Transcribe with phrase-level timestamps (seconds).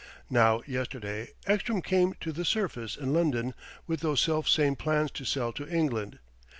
[0.31, 3.53] Now yesterday Ekstrom came to the surface in London
[3.85, 6.17] with those self same plans to sell to England.